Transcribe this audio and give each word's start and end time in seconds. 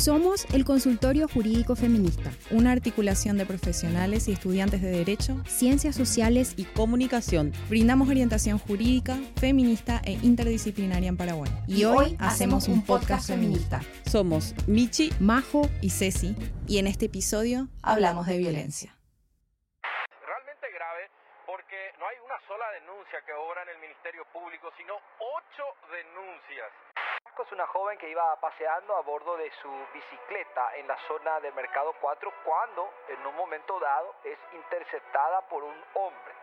Somos 0.00 0.46
el 0.54 0.64
Consultorio 0.64 1.28
Jurídico 1.28 1.76
Feminista, 1.76 2.30
una 2.50 2.72
articulación 2.72 3.36
de 3.36 3.44
profesionales 3.44 4.28
y 4.28 4.32
estudiantes 4.32 4.80
de 4.80 4.90
Derecho, 4.90 5.42
Ciencias 5.44 5.94
Sociales 5.94 6.54
y 6.56 6.64
Comunicación. 6.64 7.52
Brindamos 7.68 8.08
orientación 8.08 8.58
jurídica, 8.58 9.18
feminista 9.38 10.00
e 10.06 10.12
interdisciplinaria 10.22 11.10
en 11.10 11.18
Paraguay. 11.18 11.50
Y, 11.66 11.84
hoy 11.84 12.16
hacemos 12.18 12.66
un 12.68 12.82
podcast 12.82 13.26
feminista. 13.26 13.82
Somos 14.06 14.54
Michi, 14.66 15.12
Majo 15.20 15.68
y 15.82 15.90
Ceci, 15.90 16.34
y 16.66 16.78
en 16.78 16.86
este 16.86 17.04
episodio 17.04 17.68
hablamos 17.82 18.26
de 18.26 18.38
violencia. 18.38 18.96
Realmente 19.82 20.66
grave 20.74 21.10
porque 21.44 21.76
no 21.98 22.08
hay 22.08 22.16
denuncia 22.70 23.22
que 23.22 23.32
obra 23.32 23.62
en 23.62 23.70
el 23.70 23.78
Ministerio 23.78 24.24
Público, 24.26 24.72
sino 24.76 24.98
ocho 25.18 25.76
denuncias 25.90 26.72
es 27.42 27.52
una 27.52 27.66
joven 27.68 27.96
que 27.98 28.08
iba 28.08 28.36
paseando 28.40 28.96
a 28.96 29.00
bordo 29.00 29.36
de 29.36 29.50
su 29.62 29.70
bicicleta 29.94 30.76
en 30.76 30.86
la 30.86 30.96
zona 31.08 31.40
del 31.40 31.54
Mercado 31.54 31.94
4 32.00 32.32
cuando 32.44 32.92
en 33.08 33.26
un 33.26 33.34
momento 33.34 33.78
dado 33.80 34.14
es 34.24 34.38
interceptada 34.52 35.40
por 35.48 35.62
un 35.64 35.84
hombre. 35.94 36.34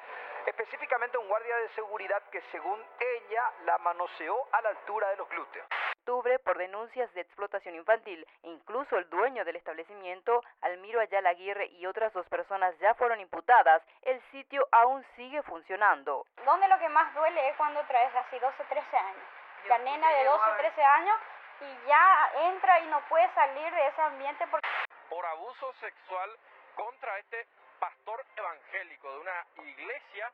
Específicamente 0.45 1.17
un 1.17 1.27
guardia 1.27 1.55
de 1.57 1.69
seguridad 1.69 2.23
que 2.31 2.41
según 2.51 2.83
ella 2.99 3.51
la 3.65 3.77
manoseó 3.79 4.47
a 4.51 4.61
la 4.61 4.69
altura 4.69 5.09
de 5.09 5.17
los 5.17 5.29
glúteos. 5.29 5.67
Octubre 6.07 6.39
por 6.39 6.57
denuncias 6.57 7.13
de 7.15 7.19
explotación 7.19 7.75
infantil 7.75 8.25
e 8.41 8.47
incluso 8.47 8.97
el 8.97 9.09
dueño 9.09 9.43
del 9.43 9.57
establecimiento, 9.57 10.41
Almiro 10.61 11.01
Ayala 11.01 11.31
Aguirre 11.31 11.65
y 11.65 11.85
otras 11.85 12.13
dos 12.13 12.25
personas 12.29 12.73
ya 12.79 12.93
fueron 12.93 13.19
imputadas, 13.19 13.83
el 14.03 14.21
sitio 14.31 14.65
aún 14.71 15.05
sigue 15.17 15.43
funcionando. 15.43 16.25
Donde 16.45 16.69
lo 16.69 16.79
que 16.79 16.87
más 16.87 17.13
duele 17.13 17.49
es 17.49 17.57
cuando 17.57 17.83
traes 17.87 18.15
así 18.15 18.39
12, 18.39 18.63
13 18.69 18.97
años. 18.97 19.23
La 19.67 19.79
nena 19.79 20.09
de 20.13 20.23
12, 20.23 20.43
13 20.59 20.81
años 20.81 21.17
y 21.59 21.87
ya 21.89 22.31
entra 22.53 22.79
y 22.79 22.87
no 22.87 23.01
puede 23.09 23.29
salir 23.33 23.69
de 23.73 23.87
ese 23.87 24.01
ambiente 24.01 24.47
porque... 24.49 24.65
Por 25.09 25.25
abuso 25.25 25.73
sexual 25.81 26.29
contra 26.75 27.19
este 27.19 27.45
pastor 27.81 28.23
evangélico 28.37 29.11
de 29.11 29.19
una 29.19 29.45
iglesia 29.57 30.31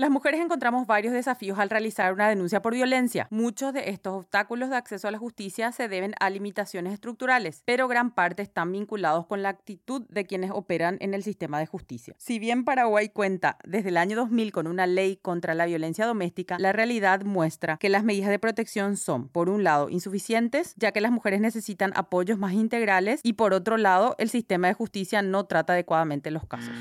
las 0.00 0.10
mujeres 0.10 0.40
encontramos 0.40 0.86
varios 0.86 1.12
desafíos 1.12 1.58
al 1.58 1.68
realizar 1.68 2.14
una 2.14 2.26
denuncia 2.26 2.62
por 2.62 2.72
violencia. 2.72 3.28
Muchos 3.30 3.74
de 3.74 3.90
estos 3.90 4.14
obstáculos 4.14 4.70
de 4.70 4.76
acceso 4.76 5.06
a 5.06 5.10
la 5.10 5.18
justicia 5.18 5.72
se 5.72 5.88
deben 5.88 6.14
a 6.20 6.30
limitaciones 6.30 6.94
estructurales, 6.94 7.62
pero 7.66 7.86
gran 7.86 8.10
parte 8.10 8.42
están 8.42 8.72
vinculados 8.72 9.26
con 9.26 9.42
la 9.42 9.50
actitud 9.50 10.06
de 10.08 10.24
quienes 10.24 10.52
operan 10.52 10.96
en 11.00 11.12
el 11.12 11.22
sistema 11.22 11.58
de 11.58 11.66
justicia. 11.66 12.14
Si 12.16 12.38
bien 12.38 12.64
Paraguay 12.64 13.10
cuenta 13.10 13.58
desde 13.62 13.90
el 13.90 13.98
año 13.98 14.16
2000 14.16 14.52
con 14.52 14.66
una 14.68 14.86
ley 14.86 15.18
contra 15.18 15.52
la 15.52 15.66
violencia 15.66 16.06
doméstica, 16.06 16.58
la 16.58 16.72
realidad 16.72 17.20
muestra 17.24 17.76
que 17.76 17.90
las 17.90 18.02
medidas 18.02 18.30
de 18.30 18.38
protección 18.38 18.96
son, 18.96 19.28
por 19.28 19.50
un 19.50 19.64
lado, 19.64 19.90
insuficientes, 19.90 20.72
ya 20.78 20.92
que 20.92 21.02
las 21.02 21.12
mujeres 21.12 21.42
necesitan 21.42 21.92
apoyos 21.94 22.38
más 22.38 22.54
integrales, 22.54 23.20
y 23.22 23.34
por 23.34 23.52
otro 23.52 23.76
lado, 23.76 24.16
el 24.18 24.30
sistema 24.30 24.68
de 24.68 24.72
justicia 24.72 25.20
no 25.20 25.44
trata 25.44 25.74
adecuadamente 25.74 26.30
los 26.30 26.46
casos. 26.46 26.74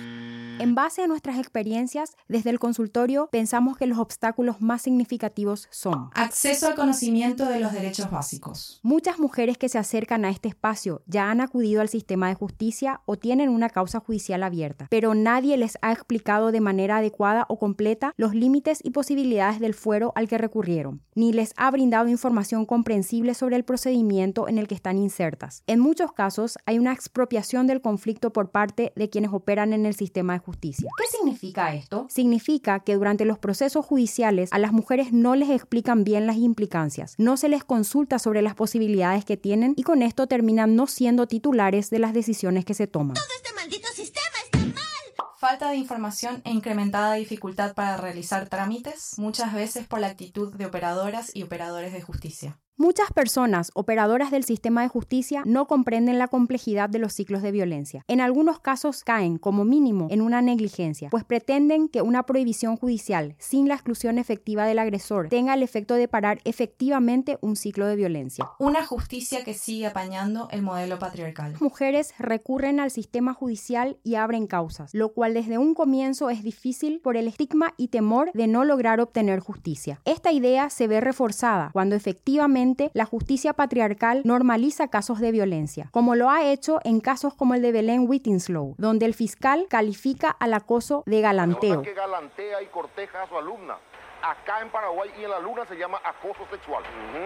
En 0.59 0.75
base 0.75 1.01
a 1.01 1.07
nuestras 1.07 1.39
experiencias, 1.39 2.17
desde 2.27 2.49
el 2.49 2.59
consultorio 2.59 3.08
pensamos 3.31 3.77
que 3.77 3.85
los 3.85 3.97
obstáculos 3.97 4.61
más 4.61 4.81
significativos 4.81 5.67
son 5.71 6.09
acceso 6.13 6.67
al 6.67 6.75
conocimiento 6.75 7.45
de 7.45 7.59
los 7.59 7.71
derechos 7.71 8.11
básicos. 8.11 8.79
Muchas 8.83 9.17
mujeres 9.17 9.57
que 9.57 9.69
se 9.69 9.77
acercan 9.77 10.25
a 10.25 10.29
este 10.29 10.49
espacio 10.49 11.01
ya 11.05 11.31
han 11.31 11.41
acudido 11.41 11.81
al 11.81 11.89
sistema 11.89 12.27
de 12.27 12.35
justicia 12.35 13.01
o 13.05 13.15
tienen 13.15 13.49
una 13.49 13.69
causa 13.69 13.99
judicial 13.99 14.43
abierta, 14.43 14.87
pero 14.89 15.15
nadie 15.15 15.55
les 15.55 15.77
ha 15.81 15.91
explicado 15.93 16.51
de 16.51 16.61
manera 16.61 16.97
adecuada 16.97 17.45
o 17.47 17.57
completa 17.57 18.13
los 18.17 18.35
límites 18.35 18.79
y 18.83 18.91
posibilidades 18.91 19.59
del 19.59 19.73
fuero 19.73 20.11
al 20.15 20.27
que 20.27 20.37
recurrieron, 20.37 21.01
ni 21.15 21.31
les 21.31 21.53
ha 21.55 21.71
brindado 21.71 22.09
información 22.09 22.65
comprensible 22.65 23.33
sobre 23.33 23.55
el 23.55 23.63
procedimiento 23.63 24.47
en 24.47 24.57
el 24.57 24.67
que 24.67 24.75
están 24.75 24.97
insertas. 24.97 25.63
En 25.67 25.79
muchos 25.79 26.11
casos 26.11 26.57
hay 26.65 26.79
una 26.79 26.91
expropiación 26.91 27.65
del 27.65 27.81
conflicto 27.81 28.33
por 28.33 28.51
parte 28.51 28.91
de 28.95 29.09
quienes 29.09 29.31
operan 29.31 29.71
en 29.73 29.85
el 29.85 29.95
sistema 29.95 30.33
de 30.33 30.39
justicia 30.39 30.49
justicia. 30.49 30.89
¿Qué 30.97 31.17
significa 31.17 31.73
esto? 31.73 32.07
Significa 32.09 32.79
que 32.79 32.97
durante 32.99 33.25
los 33.25 33.39
procesos 33.39 33.85
judiciales 33.85 34.49
a 34.51 34.59
las 34.59 34.73
mujeres 34.73 35.11
no 35.11 35.35
les 35.35 35.49
explican 35.49 36.03
bien 36.03 36.27
las 36.27 36.35
implicancias, 36.35 37.15
no 37.17 37.37
se 37.37 37.49
les 37.49 37.63
consulta 37.63 38.19
sobre 38.19 38.41
las 38.41 38.55
posibilidades 38.55 39.25
que 39.25 39.37
tienen 39.37 39.73
y 39.77 39.83
con 39.83 40.03
esto 40.03 40.27
terminan 40.27 40.75
no 40.75 40.85
siendo 40.85 41.25
titulares 41.25 41.89
de 41.89 41.99
las 41.99 42.13
decisiones 42.13 42.65
que 42.65 42.73
se 42.73 42.87
toman. 42.87 43.15
Todo 43.15 43.25
este 43.37 43.55
maldito 43.55 43.87
sistema 43.95 44.37
está 44.43 44.59
mal. 44.59 45.33
Falta 45.37 45.69
de 45.69 45.77
información 45.77 46.41
e 46.43 46.51
incrementada 46.51 47.13
dificultad 47.13 47.73
para 47.73 47.95
realizar 47.97 48.49
trámites, 48.49 49.13
muchas 49.17 49.53
veces 49.53 49.87
por 49.87 49.99
la 49.99 50.07
actitud 50.07 50.53
de 50.53 50.65
operadoras 50.65 51.33
y 51.33 51.43
operadores 51.43 51.93
de 51.93 52.01
justicia. 52.01 52.59
Muchas 52.81 53.11
personas 53.11 53.71
operadoras 53.73 54.31
del 54.31 54.45
sistema 54.45 54.83
de 54.83 54.87
justicia 54.87 55.43
no 55.45 55.67
comprenden 55.67 56.17
la 56.17 56.29
complejidad 56.29 56.89
de 56.89 56.97
los 56.97 57.11
ciclos 57.11 57.41
de 57.41 57.51
violencia. 57.51 58.05
En 58.07 58.21
algunos 58.21 58.61
casos 58.61 59.03
caen, 59.03 59.37
como 59.37 59.65
mínimo, 59.65 60.07
en 60.09 60.21
una 60.21 60.41
negligencia, 60.41 61.09
pues 61.09 61.25
pretenden 61.25 61.89
que 61.89 62.01
una 62.01 62.23
prohibición 62.23 62.77
judicial 62.77 63.35
sin 63.37 63.67
la 63.67 63.73
exclusión 63.73 64.17
efectiva 64.17 64.65
del 64.65 64.79
agresor 64.79 65.27
tenga 65.27 65.55
el 65.55 65.61
efecto 65.61 65.95
de 65.95 66.07
parar 66.07 66.39
efectivamente 66.45 67.37
un 67.41 67.57
ciclo 67.57 67.85
de 67.85 67.97
violencia. 67.97 68.47
Una 68.59 68.85
justicia 68.85 69.43
que 69.43 69.55
sigue 69.55 69.87
apañando 69.87 70.47
el 70.49 70.61
modelo 70.61 70.99
patriarcal. 70.99 71.55
Mujeres 71.59 72.13
recurren 72.17 72.79
al 72.79 72.91
sistema 72.91 73.33
judicial 73.33 73.97
y 74.05 74.15
abren 74.15 74.47
causas, 74.47 74.93
lo 74.93 75.11
cual 75.11 75.33
desde 75.33 75.57
un 75.57 75.73
comienzo 75.73 76.29
es 76.29 76.43
difícil 76.43 77.01
por 77.01 77.17
el 77.17 77.27
estigma 77.27 77.73
y 77.75 77.89
temor 77.89 78.31
de 78.33 78.47
no 78.47 78.63
lograr 78.63 79.01
obtener 79.01 79.41
justicia. 79.41 79.99
Esta 80.05 80.31
idea 80.31 80.69
se 80.69 80.87
ve 80.87 81.01
reforzada 81.01 81.71
cuando 81.73 81.97
efectivamente 81.97 82.68
la 82.93 83.05
justicia 83.05 83.53
patriarcal 83.53 84.21
normaliza 84.25 84.89
casos 84.89 85.19
de 85.19 85.31
violencia, 85.31 85.89
como 85.91 86.15
lo 86.15 86.29
ha 86.29 86.43
hecho 86.45 86.79
en 86.83 86.99
casos 86.99 87.33
como 87.33 87.55
el 87.55 87.61
de 87.61 87.71
Belén 87.71 88.05
Whittinslow, 88.07 88.75
donde 88.77 89.05
el 89.05 89.13
fiscal 89.13 89.67
califica 89.69 90.29
al 90.29 90.53
acoso 90.53 91.03
de 91.05 91.21
galanteo. 91.21 91.83
Galantea 91.95 92.61
y 92.61 92.67
corteja 92.67 93.23
a 93.23 93.27
su 93.27 93.37
alumna 93.37 93.77
acá 94.21 94.61
en 94.61 94.69
Paraguay 94.69 95.11
y 95.19 95.23
en 95.23 95.31
la 95.31 95.39
luna 95.39 95.65
se 95.65 95.75
llama 95.75 95.99
acoso 96.03 96.45
sexual. 96.49 96.83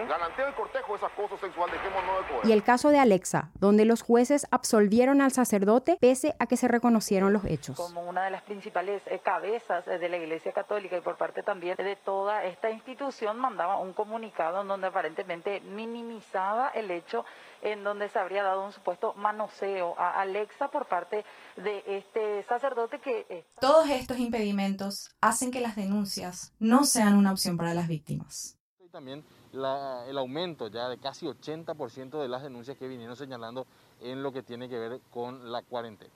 Galanteo 0.07 0.49
y 0.49 0.53
cortejo 0.53 0.95
es 0.95 1.03
acoso 1.03 1.37
sexual, 1.37 1.69
dejémonos 1.71 2.17
de 2.17 2.33
poder. 2.33 2.45
Y 2.45 2.51
el 2.51 2.63
caso 2.63 2.89
de 2.89 2.99
Alexa, 2.99 3.49
donde 3.55 3.85
los 3.85 4.01
jueces 4.01 4.47
absolvieron 4.51 5.21
al 5.21 5.31
sacerdote 5.31 5.97
pese 5.99 6.35
a 6.39 6.47
que 6.47 6.57
se 6.57 6.67
reconocieron 6.67 7.33
los 7.33 7.45
hechos. 7.45 7.77
Como 7.77 8.01
una 8.01 8.23
de 8.25 8.31
las 8.31 8.43
principales 8.43 9.01
eh, 9.07 9.19
cabezas 9.23 9.87
eh, 9.87 9.97
de 9.97 10.09
la 10.09 10.17
Iglesia 10.17 10.51
Católica 10.51 10.97
y 10.97 11.01
por 11.01 11.17
parte 11.17 11.43
también 11.43 11.75
de 11.77 11.95
toda 11.95 12.43
esta 12.45 12.69
institución 12.69 13.39
mandaba 13.39 13.77
un 13.77 13.93
comunicado 13.93 14.61
en 14.61 14.67
donde 14.67 14.87
aparentemente 14.87 15.61
minimizaba 15.61 16.69
el 16.69 16.91
hecho 16.91 17.25
en 17.63 17.83
donde 17.83 18.09
se 18.09 18.19
habría 18.19 18.43
dado 18.43 18.65
un 18.65 18.73
supuesto 18.73 19.13
manoseo 19.15 19.95
a 19.97 20.21
Alexa 20.21 20.69
por 20.69 20.85
parte 20.87 21.25
de 21.55 21.83
este 21.87 22.43
sacerdote 22.43 22.99
que... 22.99 23.45
Todos 23.59 23.89
estos 23.89 24.19
impedimentos 24.19 25.15
hacen 25.21 25.49
que 25.49 25.61
las 25.61 25.75
denuncias 25.75 26.53
no 26.59 26.83
sean 26.83 27.15
una 27.15 27.31
opción 27.31 27.57
para 27.57 27.73
las 27.73 27.87
víctimas. 27.87 28.57
Y 28.83 28.89
también 28.89 29.23
el 29.53 30.17
aumento 30.17 30.67
ya 30.67 30.89
de 30.89 30.97
casi 30.97 31.25
80% 31.25 32.21
de 32.21 32.27
las 32.27 32.43
denuncias 32.43 32.77
que 32.77 32.87
vinieron 32.87 33.15
señalando 33.15 33.65
en 34.01 34.21
lo 34.21 34.33
que 34.33 34.43
tiene 34.43 34.67
que 34.67 34.77
ver 34.77 34.99
con 35.09 35.51
la 35.51 35.61
cuarentena. 35.61 36.11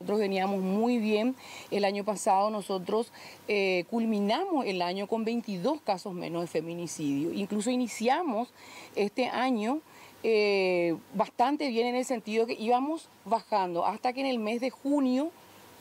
Nosotros 0.00 0.20
veníamos 0.20 0.60
muy 0.60 0.96
bien. 0.96 1.36
El 1.70 1.84
año 1.84 2.04
pasado 2.04 2.48
nosotros 2.48 3.12
eh, 3.48 3.84
culminamos 3.90 4.64
el 4.64 4.80
año 4.80 5.06
con 5.06 5.26
22 5.26 5.82
casos 5.82 6.14
menos 6.14 6.40
de 6.40 6.48
feminicidio. 6.48 7.34
Incluso 7.34 7.70
iniciamos 7.70 8.48
este 8.96 9.28
año 9.28 9.82
eh, 10.22 10.96
bastante 11.14 11.68
bien 11.68 11.86
en 11.86 11.96
el 11.96 12.04
sentido 12.04 12.46
que 12.46 12.54
íbamos 12.54 13.08
bajando 13.24 13.86
hasta 13.86 14.12
que 14.12 14.20
en 14.20 14.26
el 14.26 14.38
mes 14.38 14.60
de 14.60 14.70
junio, 14.70 15.30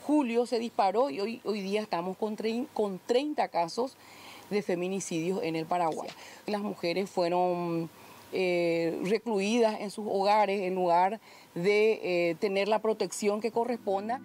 julio 0.06 0.46
se 0.46 0.60
disparó 0.60 1.10
y 1.10 1.20
hoy, 1.20 1.42
hoy 1.44 1.62
día 1.62 1.82
estamos 1.82 2.18
con, 2.18 2.38
con 2.74 3.00
30 3.06 3.48
casos 3.50 3.98
de 4.50 4.62
feminicidios 4.62 5.44
en 5.44 5.56
el 5.56 5.66
Paraguay. 5.66 6.10
Las 6.46 6.62
mujeres 6.62 7.10
fueron 7.10 7.90
eh, 8.32 9.00
recluidas 9.06 9.80
en 9.82 9.92
sus 9.92 10.06
hogares 10.08 10.62
en 10.62 10.76
lugar 10.76 11.20
de 11.56 12.30
eh, 12.30 12.36
tener 12.36 12.68
la 12.68 12.80
protección 12.80 13.42
que 13.42 13.52
corresponda. 13.52 14.22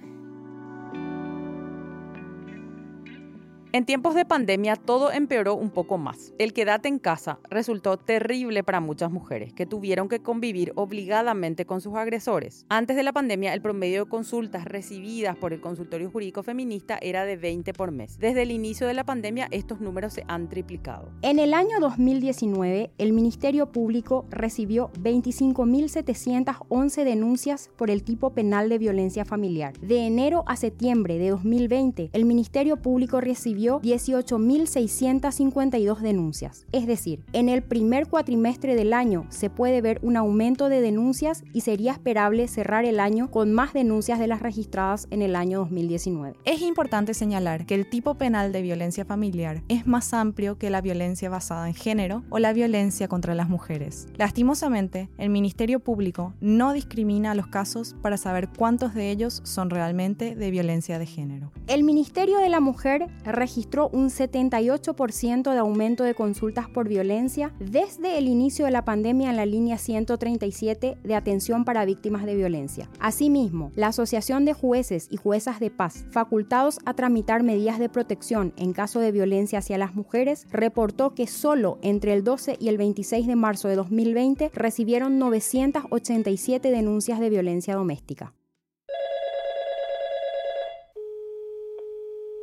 En 3.74 3.84
tiempos 3.86 4.14
de 4.14 4.24
pandemia 4.24 4.76
todo 4.76 5.10
empeoró 5.10 5.56
un 5.56 5.68
poco 5.68 5.98
más. 5.98 6.32
El 6.38 6.52
quedate 6.52 6.86
en 6.86 7.00
casa 7.00 7.40
resultó 7.50 7.96
terrible 7.96 8.62
para 8.62 8.78
muchas 8.78 9.10
mujeres 9.10 9.52
que 9.52 9.66
tuvieron 9.66 10.08
que 10.08 10.20
convivir 10.20 10.72
obligadamente 10.76 11.66
con 11.66 11.80
sus 11.80 11.96
agresores. 11.96 12.66
Antes 12.68 12.94
de 12.94 13.02
la 13.02 13.12
pandemia 13.12 13.52
el 13.52 13.60
promedio 13.60 14.04
de 14.04 14.08
consultas 14.08 14.64
recibidas 14.64 15.36
por 15.36 15.52
el 15.52 15.60
consultorio 15.60 16.08
jurídico 16.08 16.44
feminista 16.44 16.98
era 17.02 17.24
de 17.24 17.36
20 17.36 17.72
por 17.72 17.90
mes. 17.90 18.16
Desde 18.20 18.42
el 18.42 18.52
inicio 18.52 18.86
de 18.86 18.94
la 18.94 19.02
pandemia 19.02 19.48
estos 19.50 19.80
números 19.80 20.12
se 20.12 20.24
han 20.28 20.48
triplicado. 20.48 21.10
En 21.22 21.40
el 21.40 21.52
año 21.52 21.80
2019 21.80 22.92
el 22.96 23.12
Ministerio 23.12 23.72
Público 23.72 24.24
recibió 24.30 24.92
25.711 25.00 27.02
denuncias 27.02 27.72
por 27.76 27.90
el 27.90 28.04
tipo 28.04 28.34
penal 28.34 28.68
de 28.68 28.78
violencia 28.78 29.24
familiar. 29.24 29.76
De 29.80 30.06
enero 30.06 30.44
a 30.46 30.54
septiembre 30.54 31.18
de 31.18 31.30
2020 31.30 32.10
el 32.12 32.24
Ministerio 32.24 32.76
Público 32.76 33.20
recibió 33.20 33.63
recibió 33.64 33.80
18.652 33.80 35.98
denuncias. 35.98 36.66
Es 36.72 36.86
decir, 36.86 37.24
en 37.32 37.48
el 37.48 37.62
primer 37.62 38.08
cuatrimestre 38.08 38.74
del 38.74 38.92
año 38.92 39.26
se 39.30 39.48
puede 39.50 39.80
ver 39.80 39.98
un 40.02 40.16
aumento 40.16 40.68
de 40.68 40.80
denuncias 40.80 41.44
y 41.52 41.60
sería 41.62 41.92
esperable 41.92 42.48
cerrar 42.48 42.84
el 42.84 42.98
año 43.00 43.30
con 43.30 43.52
más 43.52 43.72
denuncias 43.72 44.18
de 44.18 44.26
las 44.26 44.42
registradas 44.42 45.06
en 45.10 45.22
el 45.22 45.36
año 45.36 45.60
2019. 45.60 46.36
Es 46.44 46.60
importante 46.62 47.14
señalar 47.14 47.66
que 47.66 47.74
el 47.74 47.88
tipo 47.88 48.16
penal 48.16 48.52
de 48.52 48.62
violencia 48.62 49.04
familiar 49.04 49.62
es 49.68 49.86
más 49.86 50.12
amplio 50.12 50.58
que 50.58 50.70
la 50.70 50.80
violencia 50.80 51.30
basada 51.30 51.68
en 51.68 51.74
género 51.74 52.24
o 52.30 52.38
la 52.38 52.52
violencia 52.52 53.08
contra 53.08 53.34
las 53.34 53.48
mujeres. 53.48 54.06
Lastimosamente, 54.16 55.08
el 55.18 55.30
Ministerio 55.30 55.80
Público 55.80 56.34
no 56.40 56.72
discrimina 56.72 57.34
los 57.34 57.46
casos 57.46 57.94
para 58.02 58.16
saber 58.16 58.48
cuántos 58.48 58.94
de 58.94 59.10
ellos 59.10 59.40
son 59.44 59.70
realmente 59.70 60.34
de 60.34 60.50
violencia 60.50 60.98
de 60.98 61.06
género. 61.06 61.52
El 61.66 61.84
Ministerio 61.84 62.38
de 62.38 62.48
la 62.48 62.60
Mujer 62.60 63.06
registró 63.54 63.88
un 63.90 64.10
78% 64.10 65.52
de 65.52 65.58
aumento 65.58 66.02
de 66.02 66.16
consultas 66.16 66.68
por 66.68 66.88
violencia 66.88 67.52
desde 67.60 68.18
el 68.18 68.26
inicio 68.26 68.64
de 68.64 68.72
la 68.72 68.84
pandemia 68.84 69.30
en 69.30 69.36
la 69.36 69.46
línea 69.46 69.78
137 69.78 70.98
de 71.00 71.14
atención 71.14 71.64
para 71.64 71.84
víctimas 71.84 72.24
de 72.24 72.34
violencia. 72.34 72.90
Asimismo, 72.98 73.70
la 73.76 73.88
Asociación 73.88 74.44
de 74.44 74.54
Jueces 74.54 75.06
y 75.08 75.18
Juezas 75.18 75.60
de 75.60 75.70
Paz, 75.70 76.04
facultados 76.10 76.80
a 76.84 76.94
tramitar 76.94 77.44
medidas 77.44 77.78
de 77.78 77.88
protección 77.88 78.52
en 78.56 78.72
caso 78.72 78.98
de 78.98 79.12
violencia 79.12 79.60
hacia 79.60 79.78
las 79.78 79.94
mujeres, 79.94 80.48
reportó 80.50 81.14
que 81.14 81.28
solo 81.28 81.78
entre 81.82 82.12
el 82.12 82.24
12 82.24 82.56
y 82.58 82.70
el 82.70 82.76
26 82.76 83.28
de 83.28 83.36
marzo 83.36 83.68
de 83.68 83.76
2020 83.76 84.50
recibieron 84.52 85.20
987 85.20 86.72
denuncias 86.72 87.20
de 87.20 87.30
violencia 87.30 87.76
doméstica. 87.76 88.32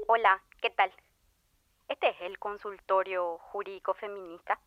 Hola, 0.08 0.42
¿qué 0.62 0.69
tal? 0.69 0.94
Este 1.88 2.10
es 2.10 2.22
el 2.22 2.38
consultorio 2.38 3.40
jurídico 3.40 3.96
feminista. 3.96 4.60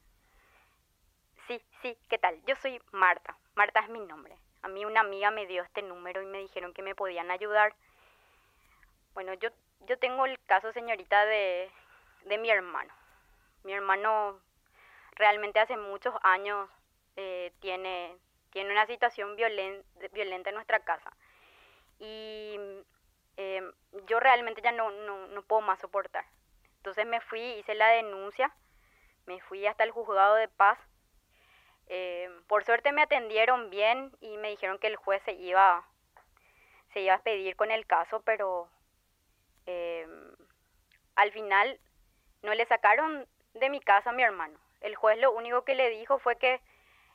Sí, 1.46 1.62
sí, 1.80 1.96
¿qué 2.08 2.18
tal? 2.18 2.38
Yo 2.46 2.56
soy 2.56 2.80
Marta. 2.90 3.38
Marta 3.54 3.80
es 3.80 3.88
mi 3.88 4.00
nombre. 4.00 4.36
A 4.62 4.68
mí 4.68 4.84
una 4.84 5.00
amiga 5.00 5.30
me 5.30 5.46
dio 5.46 5.62
este 5.62 5.82
número 5.82 6.20
y 6.20 6.26
me 6.26 6.40
dijeron 6.40 6.74
que 6.74 6.82
me 6.82 6.96
podían 6.96 7.30
ayudar. 7.30 7.74
Bueno, 9.14 9.34
yo, 9.34 9.50
yo 9.86 9.96
tengo 9.98 10.26
el 10.26 10.38
caso, 10.46 10.72
señorita, 10.72 11.24
de, 11.26 11.70
de 12.24 12.38
mi 12.38 12.50
hermano. 12.50 12.92
Mi 13.62 13.72
hermano 13.72 14.40
realmente 15.14 15.60
hace 15.60 15.76
muchos 15.76 16.14
años 16.22 16.68
eh, 17.14 17.52
tiene, 17.60 18.16
tiene 18.50 18.72
una 18.72 18.86
situación 18.86 19.36
violenta 19.36 20.50
en 20.50 20.54
nuestra 20.56 20.80
casa. 20.80 21.12
Y 22.00 22.58
Em, 23.36 23.72
yo 24.06 24.20
realmente 24.20 24.62
ya 24.62 24.72
no, 24.72 24.90
no, 24.90 25.26
no 25.28 25.42
puedo 25.42 25.62
más 25.62 25.80
soportar. 25.80 26.24
Entonces 26.76 27.06
me 27.06 27.20
fui, 27.20 27.40
hice 27.40 27.74
la 27.74 27.88
denuncia, 27.88 28.54
me 29.26 29.40
fui 29.40 29.66
hasta 29.66 29.84
el 29.84 29.90
juzgado 29.90 30.34
de 30.36 30.48
paz. 30.48 30.78
Em, 31.86 32.44
por 32.44 32.64
suerte 32.64 32.92
me 32.92 33.02
atendieron 33.02 33.70
bien 33.70 34.16
y 34.20 34.36
me 34.38 34.50
dijeron 34.50 34.78
que 34.78 34.86
el 34.86 34.96
juez 34.96 35.22
se 35.24 35.32
iba, 35.32 35.86
se 36.92 37.00
iba 37.00 37.14
a 37.14 37.22
pedir 37.22 37.56
con 37.56 37.70
el 37.70 37.86
caso, 37.86 38.22
pero 38.22 38.68
em, 39.66 40.36
al 41.16 41.32
final 41.32 41.80
no 42.42 42.54
le 42.54 42.66
sacaron 42.66 43.26
de 43.54 43.70
mi 43.70 43.80
casa 43.80 44.10
a 44.10 44.12
mi 44.12 44.22
hermano. 44.22 44.58
El 44.80 44.94
juez 44.96 45.18
lo 45.18 45.32
único 45.32 45.64
que 45.64 45.74
le 45.74 45.90
dijo 45.90 46.18
fue 46.18 46.36
que 46.36 46.60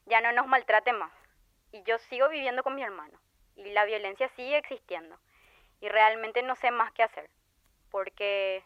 ya 0.06 0.22
no 0.22 0.32
nos 0.32 0.48
maltrate 0.48 0.94
más. 0.94 1.14
Y 1.72 1.84
yo 1.84 2.00
sigo 2.00 2.30
viviendo 2.30 2.64
con 2.64 2.76
mi 2.76 2.84
hermano. 2.84 3.20
Y 3.56 3.70
la 3.72 3.86
violencia 3.86 4.28
sigue 4.30 4.58
existiendo 4.58 5.20
y 5.82 5.90
realmente 5.90 6.42
no 6.42 6.56
sé 6.56 6.72
más 6.72 6.92
qué 6.92 7.04
hacer, 7.04 7.30
porque 7.92 8.64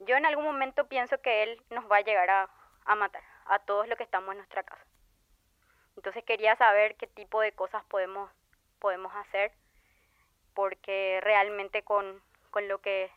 yo 0.00 0.16
en 0.16 0.26
algún 0.26 0.44
momento 0.44 0.88
pienso 0.88 1.20
que 1.20 1.42
él 1.42 1.62
nos 1.70 1.90
va 1.90 1.98
a 1.98 2.02
llegar 2.02 2.30
a, 2.30 2.94
matar, 2.96 3.22
a 3.46 3.58
todos 3.58 3.86
los 3.88 3.96
que 3.96 4.04
estamos 4.04 4.32
en 4.32 4.38
nuestra 4.38 4.62
casa. 4.62 4.84
Entonces 5.96 6.24
quería 6.24 6.56
saber 6.56 6.96
qué 6.96 7.06
tipo 7.06 7.40
de 7.40 7.52
cosas 7.52 7.84
podemos, 7.84 8.30
podemos 8.78 9.14
hacer, 9.14 9.52
porque 10.54 11.20
realmente 11.22 11.82
con, 11.82 12.22
con 12.50 12.68
lo 12.68 12.80
que 12.80 13.10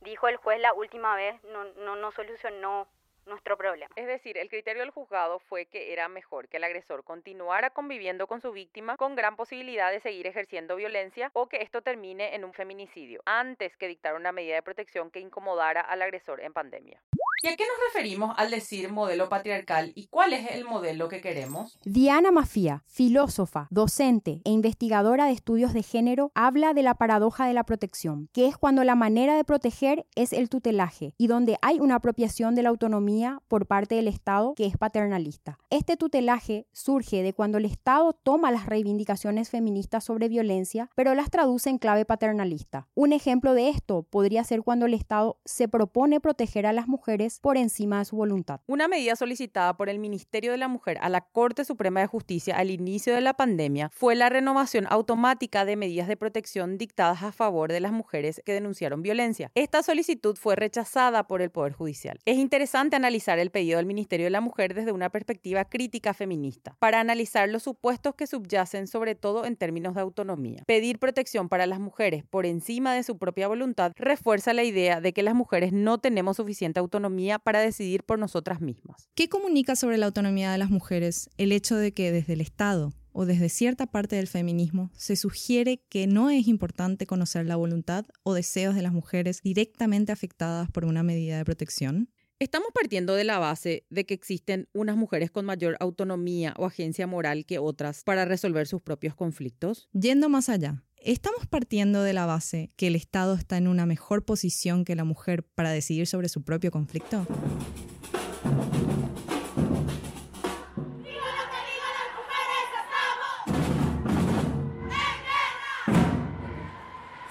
dijo 0.00 0.28
el 0.28 0.36
juez 0.36 0.60
la 0.60 0.72
última 0.72 1.16
vez 1.16 1.42
no, 1.44 1.64
no, 1.64 1.96
no 1.96 2.12
solucionó 2.12 2.86
nuestro 3.26 3.56
problema. 3.56 3.92
Es 3.96 4.06
decir, 4.06 4.38
el 4.38 4.48
criterio 4.48 4.82
del 4.82 4.90
juzgado 4.90 5.38
fue 5.40 5.66
que 5.66 5.92
era 5.92 6.08
mejor 6.08 6.48
que 6.48 6.56
el 6.56 6.64
agresor 6.64 7.04
continuara 7.04 7.70
conviviendo 7.70 8.26
con 8.26 8.40
su 8.40 8.52
víctima 8.52 8.96
con 8.96 9.16
gran 9.16 9.36
posibilidad 9.36 9.90
de 9.90 10.00
seguir 10.00 10.26
ejerciendo 10.26 10.76
violencia 10.76 11.30
o 11.34 11.48
que 11.48 11.62
esto 11.62 11.82
termine 11.82 12.34
en 12.34 12.44
un 12.44 12.52
feminicidio, 12.52 13.22
antes 13.26 13.76
que 13.76 13.88
dictar 13.88 14.14
una 14.14 14.32
medida 14.32 14.54
de 14.54 14.62
protección 14.62 15.10
que 15.10 15.20
incomodara 15.20 15.80
al 15.80 16.02
agresor 16.02 16.40
en 16.40 16.52
pandemia. 16.52 17.00
¿Y 17.42 17.48
a 17.48 17.56
qué 17.56 17.64
nos 17.64 17.92
referimos 17.92 18.34
al 18.38 18.50
decir 18.50 18.90
modelo 18.90 19.28
patriarcal 19.28 19.92
y 19.94 20.06
cuál 20.06 20.32
es 20.32 20.50
el 20.52 20.64
modelo 20.64 21.08
que 21.08 21.20
queremos? 21.20 21.78
Diana 21.84 22.30
Mafía, 22.30 22.82
filósofa, 22.86 23.68
docente 23.70 24.40
e 24.44 24.50
investigadora 24.50 25.26
de 25.26 25.32
estudios 25.32 25.74
de 25.74 25.82
género, 25.82 26.32
habla 26.34 26.72
de 26.72 26.82
la 26.82 26.94
paradoja 26.94 27.46
de 27.46 27.52
la 27.52 27.64
protección, 27.64 28.30
que 28.32 28.46
es 28.46 28.56
cuando 28.56 28.84
la 28.84 28.94
manera 28.94 29.36
de 29.36 29.44
proteger 29.44 30.06
es 30.14 30.32
el 30.32 30.48
tutelaje 30.48 31.14
y 31.18 31.26
donde 31.26 31.58
hay 31.60 31.78
una 31.78 31.96
apropiación 31.96 32.54
de 32.54 32.62
la 32.62 32.70
autonomía 32.70 33.42
por 33.48 33.66
parte 33.66 33.96
del 33.96 34.08
Estado 34.08 34.54
que 34.54 34.64
es 34.64 34.78
paternalista. 34.78 35.58
Este 35.68 35.98
tutelaje 35.98 36.66
surge 36.72 37.22
de 37.22 37.34
cuando 37.34 37.58
el 37.58 37.66
Estado 37.66 38.14
toma 38.14 38.50
las 38.50 38.64
reivindicaciones 38.64 39.50
feministas 39.50 40.04
sobre 40.04 40.30
violencia, 40.30 40.88
pero 40.94 41.14
las 41.14 41.30
traduce 41.30 41.68
en 41.68 41.76
clave 41.78 42.06
paternalista. 42.06 42.88
Un 42.94 43.12
ejemplo 43.12 43.52
de 43.52 43.68
esto 43.68 44.04
podría 44.04 44.42
ser 44.42 44.62
cuando 44.62 44.86
el 44.86 44.94
Estado 44.94 45.38
se 45.44 45.68
propone 45.68 46.18
proteger 46.18 46.66
a 46.66 46.72
las 46.72 46.88
mujeres 46.88 47.25
por 47.40 47.56
encima 47.56 47.98
de 47.98 48.04
su 48.04 48.16
voluntad. 48.16 48.60
Una 48.66 48.88
medida 48.88 49.16
solicitada 49.16 49.76
por 49.76 49.88
el 49.88 49.98
Ministerio 49.98 50.52
de 50.52 50.58
la 50.58 50.68
Mujer 50.68 50.98
a 51.00 51.08
la 51.08 51.20
Corte 51.20 51.64
Suprema 51.64 52.00
de 52.00 52.06
Justicia 52.06 52.56
al 52.56 52.70
inicio 52.70 53.14
de 53.14 53.20
la 53.20 53.34
pandemia 53.34 53.90
fue 53.92 54.14
la 54.14 54.28
renovación 54.28 54.86
automática 54.88 55.64
de 55.64 55.76
medidas 55.76 56.08
de 56.08 56.16
protección 56.16 56.78
dictadas 56.78 57.22
a 57.22 57.32
favor 57.32 57.72
de 57.72 57.80
las 57.80 57.92
mujeres 57.92 58.42
que 58.44 58.52
denunciaron 58.52 59.02
violencia. 59.02 59.50
Esta 59.54 59.82
solicitud 59.82 60.36
fue 60.36 60.56
rechazada 60.56 61.26
por 61.26 61.42
el 61.42 61.50
Poder 61.50 61.72
Judicial. 61.72 62.18
Es 62.24 62.38
interesante 62.38 62.96
analizar 62.96 63.38
el 63.38 63.50
pedido 63.50 63.78
del 63.78 63.86
Ministerio 63.86 64.26
de 64.26 64.30
la 64.30 64.40
Mujer 64.40 64.74
desde 64.74 64.92
una 64.92 65.10
perspectiva 65.10 65.64
crítica 65.64 66.14
feminista, 66.14 66.76
para 66.78 67.00
analizar 67.00 67.48
los 67.48 67.62
supuestos 67.62 68.14
que 68.14 68.26
subyacen 68.26 68.86
sobre 68.86 69.14
todo 69.14 69.44
en 69.44 69.56
términos 69.56 69.94
de 69.94 70.00
autonomía. 70.00 70.62
Pedir 70.66 70.98
protección 70.98 71.48
para 71.48 71.66
las 71.66 71.80
mujeres 71.80 72.24
por 72.24 72.46
encima 72.46 72.94
de 72.94 73.02
su 73.02 73.18
propia 73.18 73.48
voluntad 73.48 73.92
refuerza 73.96 74.52
la 74.52 74.64
idea 74.64 75.00
de 75.00 75.12
que 75.12 75.22
las 75.22 75.34
mujeres 75.34 75.72
no 75.72 75.98
tenemos 75.98 76.36
suficiente 76.36 76.80
autonomía 76.80 77.15
para 77.42 77.60
decidir 77.60 78.04
por 78.04 78.18
nosotras 78.18 78.60
mismas. 78.60 79.08
¿Qué 79.14 79.28
comunica 79.28 79.76
sobre 79.76 79.98
la 79.98 80.06
autonomía 80.06 80.52
de 80.52 80.58
las 80.58 80.70
mujeres 80.70 81.30
el 81.38 81.52
hecho 81.52 81.76
de 81.76 81.92
que 81.92 82.12
desde 82.12 82.34
el 82.34 82.40
Estado 82.40 82.92
o 83.12 83.24
desde 83.24 83.48
cierta 83.48 83.86
parte 83.86 84.16
del 84.16 84.26
feminismo 84.26 84.90
se 84.94 85.16
sugiere 85.16 85.82
que 85.88 86.06
no 86.06 86.28
es 86.30 86.46
importante 86.46 87.06
conocer 87.06 87.46
la 87.46 87.56
voluntad 87.56 88.04
o 88.22 88.34
deseos 88.34 88.74
de 88.74 88.82
las 88.82 88.92
mujeres 88.92 89.40
directamente 89.42 90.12
afectadas 90.12 90.70
por 90.70 90.84
una 90.84 91.02
medida 91.02 91.38
de 91.38 91.44
protección? 91.44 92.10
Estamos 92.38 92.68
partiendo 92.74 93.14
de 93.14 93.24
la 93.24 93.38
base 93.38 93.86
de 93.88 94.04
que 94.04 94.12
existen 94.12 94.68
unas 94.74 94.94
mujeres 94.94 95.30
con 95.30 95.46
mayor 95.46 95.78
autonomía 95.80 96.52
o 96.58 96.66
agencia 96.66 97.06
moral 97.06 97.46
que 97.46 97.58
otras 97.58 98.02
para 98.04 98.26
resolver 98.26 98.66
sus 98.66 98.82
propios 98.82 99.14
conflictos. 99.14 99.88
Yendo 99.94 100.28
más 100.28 100.50
allá, 100.50 100.84
¿Estamos 101.06 101.46
partiendo 101.46 102.02
de 102.02 102.12
la 102.12 102.26
base 102.26 102.72
que 102.74 102.88
el 102.88 102.96
Estado 102.96 103.34
está 103.34 103.56
en 103.58 103.68
una 103.68 103.86
mejor 103.86 104.24
posición 104.24 104.84
que 104.84 104.96
la 104.96 105.04
mujer 105.04 105.44
para 105.44 105.70
decidir 105.70 106.08
sobre 106.08 106.28
su 106.28 106.42
propio 106.42 106.72
conflicto? 106.72 107.24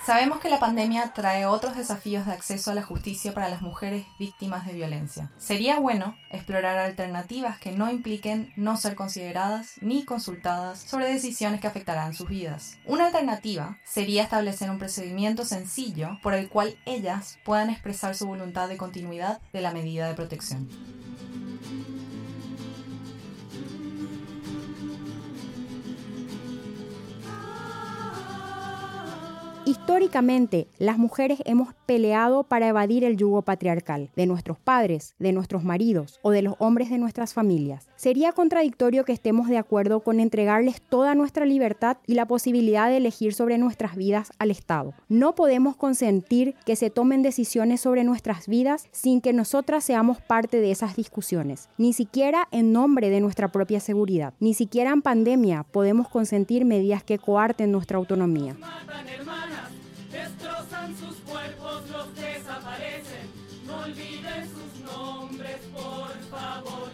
Sabemos 0.06 0.40
que 0.40 0.50
la 0.50 0.60
pandemia 0.60 1.14
trae 1.16 1.48
otros 1.48 1.76
desafíos 1.76 2.28
de 2.28 2.34
acceso 2.34 2.70
a 2.70 2.76
la 2.76 2.84
justicia 2.84 3.34
para 3.34 3.50
las 3.50 3.64
mujeres 3.64 4.06
víctimas 4.20 4.68
de 4.68 4.74
violencia. 4.74 5.32
Sería 5.40 5.80
bueno 5.80 6.16
explorar 6.30 6.78
alternativas 6.78 7.58
que 7.58 7.72
no 7.72 7.90
impliquen 7.90 8.54
no 8.56 8.78
ser 8.78 8.94
consideradas 8.94 9.82
ni 9.82 10.06
consultadas 10.06 10.78
sobre 10.78 11.12
decisiones 11.12 11.60
que 11.60 11.66
afectarán 11.66 12.14
sus 12.14 12.30
vidas. 12.30 12.78
Una 12.86 13.08
alternativa 13.08 13.80
sería 13.84 14.22
establecer 14.22 14.70
un 14.70 14.78
procedimiento 14.78 15.44
sencillo 15.44 16.20
por 16.22 16.36
el 16.36 16.50
cual 16.50 16.78
ellas 16.86 17.40
puedan 17.44 17.72
expresar 17.72 18.14
su 18.14 18.28
voluntad 18.28 18.70
de 18.70 18.78
continuidad 18.78 19.42
de 19.54 19.62
la 19.62 19.72
medida 19.72 20.08
de 20.08 20.14
protección. 20.14 20.70
Históricamente, 29.68 30.68
las 30.78 31.00
mujeres 31.00 31.40
hemos 31.44 31.74
peleado 31.88 32.44
para 32.44 32.68
evadir 32.68 33.04
el 33.04 33.18
yugo 33.18 33.42
patriarcal 33.42 34.12
de 34.16 34.28
nuestros 34.28 34.60
padres, 34.60 35.16
de 35.18 35.32
nuestros 35.32 35.64
maridos 35.64 36.20
o 36.22 36.30
de 36.30 36.44
los 36.44 36.54
hombres 36.60 36.92
de 36.92 37.00
nuestras 37.00 37.34
familias. 37.34 37.88
Sería 37.96 38.32
contradictorio 38.32 39.06
que 39.06 39.12
estemos 39.12 39.48
de 39.48 39.58
acuerdo 39.58 40.02
con 40.02 40.20
entregarles 40.20 40.84
toda 40.84 41.16
nuestra 41.16 41.46
libertad 41.46 41.98
y 42.06 42.14
la 42.14 42.28
posibilidad 42.28 42.90
de 42.90 42.98
elegir 42.98 43.34
sobre 43.34 43.58
nuestras 43.58 43.96
vidas 43.96 44.32
al 44.38 44.52
Estado. 44.52 44.94
No 45.10 45.34
podemos 45.34 45.76
consentir 45.76 46.54
que 46.64 46.76
se 46.76 46.92
tomen 46.92 47.24
decisiones 47.24 47.82
sobre 47.82 48.04
nuestras 48.04 48.48
vidas 48.48 48.88
sin 48.92 49.20
que 49.20 49.34
nosotras 49.34 49.84
seamos 49.84 50.22
parte 50.22 50.60
de 50.60 50.70
esas 50.70 50.96
discusiones, 50.96 51.70
ni 51.80 51.94
siquiera 51.94 52.48
en 52.52 52.72
nombre 52.72 53.10
de 53.10 53.20
nuestra 53.20 53.52
propia 53.52 53.80
seguridad. 53.80 54.36
Ni 54.40 54.54
siquiera 54.54 54.92
en 54.92 55.02
pandemia 55.02 55.64
podemos 55.64 56.08
consentir 56.08 56.66
medidas 56.66 57.04
que 57.04 57.18
coarten 57.18 57.72
nuestra 57.72 57.98
autonomía 57.98 58.56
sus 60.94 61.16
cuerpos, 61.18 61.90
los 61.90 62.16
desaparecen. 62.16 63.30
No 63.66 63.82
olviden 63.82 64.50
sus 64.50 64.82
nombres, 64.86 65.58
por 65.74 66.14
favor. 66.30 66.92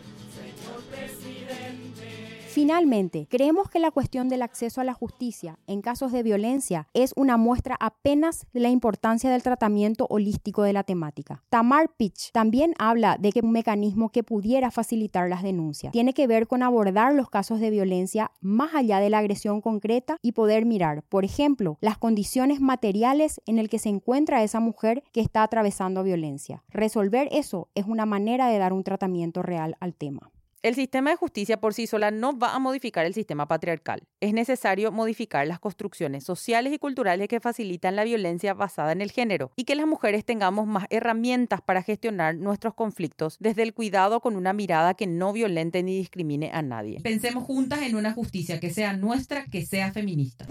Finalmente, 2.52 3.28
creemos 3.30 3.70
que 3.70 3.80
la 3.80 3.92
cuestión 3.92 4.28
del 4.28 4.42
acceso 4.42 4.82
a 4.82 4.84
la 4.84 4.94
justicia 4.94 5.58
en 5.68 5.82
casos 5.82 6.12
de 6.12 6.22
violencia 6.22 6.90
es 6.94 7.14
una 7.16 7.38
muestra 7.38 7.78
apenas 7.80 8.46
de 8.52 8.60
la 8.60 8.68
importancia 8.68 9.32
del 9.32 9.42
tratamiento 9.42 10.06
holístico 10.10 10.64
de 10.64 10.74
la 10.74 10.84
temática. 10.84 11.46
Tamar 11.50 11.96
Pitch 11.96 12.34
también 12.34 12.74
habla 12.78 13.16
de 13.18 13.32
que 13.32 13.40
un 13.40 13.54
mecanismo 13.54 14.10
que 14.10 14.24
pudiera 14.24 14.70
facilitar 14.70 15.30
las 15.30 15.44
denuncias 15.44 15.94
tiene 15.94 16.14
que 16.14 16.28
ver 16.28 16.46
con 16.46 16.62
abordar 16.62 17.14
los 17.14 17.30
casos 17.30 17.62
de 17.62 17.70
violencia 17.70 18.32
más 18.42 18.76
allá 18.76 19.00
de 19.00 19.10
la 19.10 19.20
agresión 19.20 19.62
concreta 19.62 20.18
y 20.22 20.34
poder 20.34 20.66
mirar, 20.66 21.04
por 21.04 21.24
ejemplo, 21.24 21.78
las 21.80 21.98
condiciones 21.98 22.60
materiales 22.60 23.40
en 23.46 23.60
el 23.60 23.70
que 23.70 23.80
se 23.80 23.88
encuentra 23.88 24.44
esa 24.44 24.60
mujer 24.60 25.06
que 25.14 25.22
está 25.22 25.44
atravesando 25.44 26.04
violencia. 26.04 26.66
Resolver 26.68 27.30
eso 27.32 27.70
es 27.76 27.86
una 27.86 28.06
manera 28.06 28.48
de 28.48 28.58
dar 28.58 28.74
un 28.74 28.84
tratamiento 28.84 29.42
real 29.42 29.78
al 29.80 29.96
tema. 29.96 30.31
El 30.64 30.76
sistema 30.76 31.10
de 31.10 31.16
justicia 31.16 31.60
por 31.60 31.74
sí 31.74 31.88
sola 31.88 32.12
no 32.12 32.38
va 32.38 32.54
a 32.54 32.60
modificar 32.60 33.08
el 33.08 33.16
sistema 33.16 33.48
patriarcal. 33.48 34.04
Es 34.20 34.32
necesario 34.32 34.92
modificar 34.92 35.48
las 35.48 35.60
construcciones 35.60 36.24
sociales 36.24 36.72
y 36.72 36.78
culturales 36.78 37.28
que 37.30 37.40
facilitan 37.40 37.96
la 37.96 38.04
violencia 38.04 38.54
basada 38.54 38.92
en 38.92 39.02
el 39.02 39.12
género 39.12 39.52
y 39.56 39.64
que 39.64 39.74
las 39.74 39.88
mujeres 39.88 40.24
tengamos 40.24 40.68
más 40.68 40.86
herramientas 40.92 41.62
para 41.62 41.82
gestionar 41.82 42.36
nuestros 42.36 42.76
conflictos 42.76 43.38
desde 43.40 43.64
el 43.64 43.74
cuidado 43.74 44.20
con 44.20 44.36
una 44.36 44.54
mirada 44.54 44.94
que 44.94 45.08
no 45.08 45.34
violente 45.34 45.82
ni 45.82 45.98
discrimine 45.98 46.52
a 46.54 46.62
nadie. 46.62 47.00
Pensemos 47.02 47.44
juntas 47.44 47.82
en 47.82 47.96
una 47.96 48.14
justicia 48.14 48.60
que 48.60 48.70
sea 48.70 48.94
nuestra, 48.94 49.46
que 49.46 49.66
sea 49.66 49.92
feminista. 49.92 50.46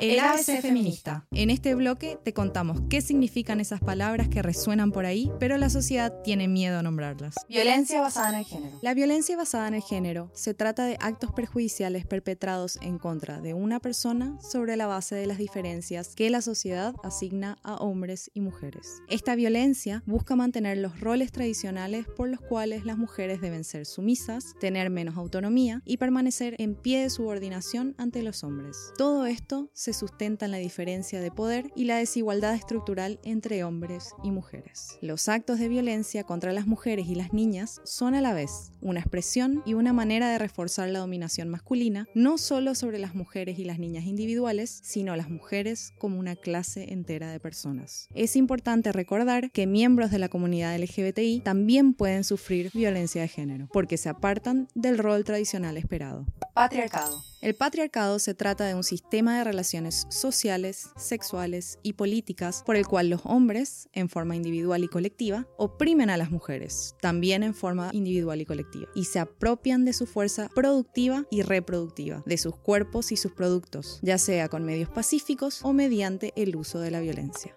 El 0.00 0.20
ABC 0.20 0.60
Feminista. 0.60 1.26
En 1.32 1.50
este 1.50 1.74
bloque 1.74 2.18
te 2.22 2.32
contamos 2.32 2.80
qué 2.88 3.00
significan 3.00 3.60
esas 3.60 3.80
palabras 3.80 4.28
que 4.28 4.42
resuenan 4.42 4.92
por 4.92 5.06
ahí, 5.06 5.30
pero 5.40 5.56
la 5.58 5.70
sociedad 5.70 6.22
tiene 6.22 6.46
miedo 6.46 6.78
a 6.78 6.82
nombrarlas. 6.82 7.34
Violencia 7.48 8.00
basada 8.00 8.30
en 8.30 8.34
el 8.36 8.44
género. 8.44 8.78
La 8.82 8.94
violencia 8.94 9.36
basada 9.36 9.66
en 9.68 9.74
el 9.74 9.82
género 9.82 10.30
se 10.34 10.54
trata 10.54 10.84
de 10.84 10.96
actos 11.00 11.32
perjudiciales 11.32 12.06
perpetrados 12.06 12.78
en 12.80 12.98
contra 12.98 13.40
de 13.40 13.54
una 13.54 13.80
persona 13.80 14.38
sobre 14.40 14.76
la 14.76 14.86
base 14.86 15.14
de 15.14 15.26
las 15.26 15.38
diferencias 15.38 16.14
que 16.14 16.30
la 16.30 16.42
sociedad 16.42 16.94
asigna 17.02 17.58
a 17.62 17.76
hombres 17.76 18.30
y 18.34 18.40
mujeres. 18.40 19.02
Esta 19.08 19.34
violencia 19.34 20.02
busca 20.06 20.36
mantener 20.36 20.78
los 20.78 21.00
roles 21.00 21.32
tradicionales 21.32 22.06
por 22.06 22.28
los 22.28 22.40
cuales 22.40 22.84
las 22.84 22.98
mujeres 22.98 23.40
deben 23.40 23.64
ser 23.64 23.86
sumisas, 23.86 24.54
tener 24.60 24.90
menos 24.90 25.16
autonomía 25.16 25.82
y 25.84 25.96
permanecer 25.96 26.54
en 26.58 26.74
pie 26.74 27.02
de 27.02 27.10
subordinación 27.10 27.94
ante 27.98 28.22
los 28.22 28.44
hombres. 28.44 28.76
Todo 28.96 29.26
esto 29.26 29.70
se 29.72 29.87
se 29.88 29.94
sustentan 29.94 30.50
la 30.50 30.58
diferencia 30.58 31.18
de 31.18 31.30
poder 31.30 31.72
y 31.74 31.84
la 31.84 31.96
desigualdad 31.96 32.54
estructural 32.54 33.18
entre 33.24 33.64
hombres 33.64 34.10
y 34.22 34.30
mujeres. 34.30 34.98
Los 35.00 35.30
actos 35.30 35.58
de 35.58 35.70
violencia 35.70 36.24
contra 36.24 36.52
las 36.52 36.66
mujeres 36.66 37.06
y 37.08 37.14
las 37.14 37.32
niñas 37.32 37.80
son 37.84 38.14
a 38.14 38.20
la 38.20 38.34
vez 38.34 38.70
una 38.82 39.00
expresión 39.00 39.62
y 39.64 39.72
una 39.72 39.94
manera 39.94 40.28
de 40.28 40.36
reforzar 40.36 40.90
la 40.90 40.98
dominación 40.98 41.48
masculina, 41.48 42.06
no 42.14 42.36
solo 42.36 42.74
sobre 42.74 42.98
las 42.98 43.14
mujeres 43.14 43.58
y 43.58 43.64
las 43.64 43.78
niñas 43.78 44.04
individuales, 44.04 44.78
sino 44.84 45.16
las 45.16 45.30
mujeres 45.30 45.94
como 45.98 46.18
una 46.18 46.36
clase 46.36 46.92
entera 46.92 47.32
de 47.32 47.40
personas. 47.40 48.08
Es 48.14 48.36
importante 48.36 48.92
recordar 48.92 49.50
que 49.50 49.66
miembros 49.66 50.10
de 50.10 50.18
la 50.18 50.28
comunidad 50.28 50.78
LGBTI 50.78 51.40
también 51.40 51.94
pueden 51.94 52.24
sufrir 52.24 52.70
violencia 52.74 53.22
de 53.22 53.28
género, 53.28 53.68
porque 53.72 53.96
se 53.96 54.10
apartan 54.10 54.68
del 54.74 54.98
rol 54.98 55.24
tradicional 55.24 55.78
esperado. 55.78 56.26
Patriarcado. 56.52 57.22
El 57.40 57.54
patriarcado 57.54 58.18
se 58.18 58.34
trata 58.34 58.66
de 58.66 58.74
un 58.74 58.82
sistema 58.82 59.38
de 59.38 59.44
relaciones 59.44 60.08
sociales, 60.10 60.90
sexuales 60.96 61.78
y 61.84 61.92
políticas 61.92 62.64
por 62.66 62.74
el 62.74 62.84
cual 62.84 63.10
los 63.10 63.20
hombres, 63.22 63.88
en 63.92 64.08
forma 64.08 64.34
individual 64.34 64.82
y 64.82 64.88
colectiva, 64.88 65.46
oprimen 65.56 66.10
a 66.10 66.16
las 66.16 66.32
mujeres, 66.32 66.96
también 67.00 67.44
en 67.44 67.54
forma 67.54 67.90
individual 67.92 68.40
y 68.40 68.44
colectiva, 68.44 68.88
y 68.96 69.04
se 69.04 69.20
apropian 69.20 69.84
de 69.84 69.92
su 69.92 70.06
fuerza 70.06 70.48
productiva 70.52 71.26
y 71.30 71.42
reproductiva, 71.42 72.24
de 72.26 72.38
sus 72.38 72.56
cuerpos 72.56 73.12
y 73.12 73.16
sus 73.16 73.30
productos, 73.30 74.00
ya 74.02 74.18
sea 74.18 74.48
con 74.48 74.64
medios 74.64 74.88
pacíficos 74.88 75.60
o 75.62 75.72
mediante 75.72 76.32
el 76.34 76.56
uso 76.56 76.80
de 76.80 76.90
la 76.90 76.98
violencia. 76.98 77.54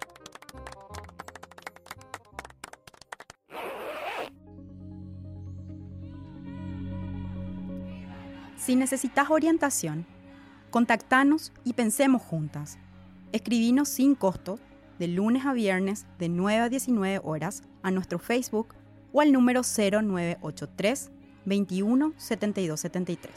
Si 8.64 8.76
necesitas 8.76 9.32
orientación, 9.32 10.06
contactanos 10.70 11.52
y 11.64 11.74
pensemos 11.74 12.22
juntas. 12.22 12.78
Escribinos 13.32 13.90
sin 13.90 14.14
costo 14.14 14.60
de 15.00 15.08
lunes 15.08 15.48
a 15.48 15.54
viernes 15.54 16.06
de 16.20 16.30
9 16.30 16.62
a 16.62 16.70
19 16.70 17.22
horas 17.24 17.64
a 17.82 17.90
nuestro 17.90 18.20
Facebook 18.20 18.76
o 19.14 19.22
al 19.22 19.32
número 19.32 19.62
0983 19.64 21.10
21 21.46 22.14
72 22.18 22.80
73. 22.80 23.32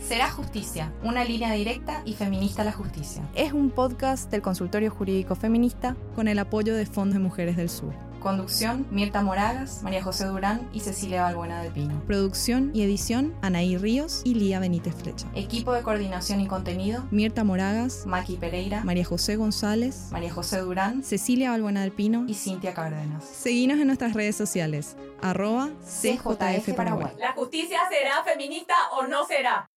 Será 0.00 0.30
Justicia, 0.30 0.92
una 1.02 1.24
línea 1.24 1.50
directa 1.54 2.02
y 2.04 2.12
feminista 2.12 2.60
a 2.60 2.66
la 2.66 2.72
justicia. 2.72 3.26
Es 3.34 3.54
un 3.54 3.70
podcast 3.70 4.30
del 4.30 4.42
Consultorio 4.42 4.90
Jurídico 4.90 5.34
Feminista 5.34 5.96
con 6.14 6.28
el 6.28 6.38
apoyo 6.38 6.74
de 6.74 6.84
Fondo 6.84 7.14
de 7.14 7.20
Mujeres 7.20 7.56
del 7.56 7.70
Sur. 7.70 8.11
Conducción, 8.22 8.86
Mirta 8.90 9.22
Moragas, 9.22 9.82
María 9.82 10.02
José 10.02 10.26
Durán 10.26 10.68
y 10.72 10.80
Cecilia 10.80 11.22
Balbuena 11.22 11.62
del 11.62 11.72
Pino. 11.72 12.00
Producción 12.06 12.70
y 12.72 12.82
edición, 12.82 13.34
Anaí 13.42 13.76
Ríos 13.76 14.22
y 14.24 14.34
Lía 14.34 14.60
Benítez 14.60 14.94
Flecha. 14.94 15.26
Equipo 15.34 15.72
de 15.72 15.82
coordinación 15.82 16.40
y 16.40 16.46
contenido, 16.46 17.04
Mirta 17.10 17.44
Moragas, 17.44 18.06
Maki 18.06 18.36
Pereira, 18.36 18.84
María 18.84 19.04
José 19.04 19.36
González, 19.36 20.08
María 20.12 20.32
José 20.32 20.60
Durán, 20.60 21.02
Cecilia 21.02 21.50
Balbuena 21.50 21.82
del 21.82 21.92
Pino 21.92 22.24
y 22.28 22.34
Cintia 22.34 22.74
Cárdenas. 22.74 23.24
Seguinos 23.24 23.78
en 23.78 23.86
nuestras 23.86 24.14
redes 24.14 24.36
sociales, 24.36 24.96
arroba 25.20 25.70
CJF 25.82 26.74
Paraguay. 26.74 27.12
¿La 27.18 27.32
justicia 27.32 27.80
será 27.90 28.22
feminista 28.24 28.74
o 28.98 29.06
no 29.06 29.26
será? 29.26 29.71